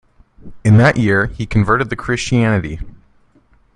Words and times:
In 0.63 0.77
that 0.79 0.97
year, 0.97 1.27
he 1.27 1.45
converted 1.45 1.91
to 1.91 1.95
Christianity. 1.95 2.79